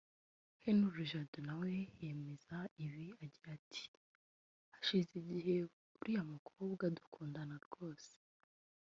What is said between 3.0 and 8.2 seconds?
agira ati “hashize igihe uriya mukobwa dukundana rwose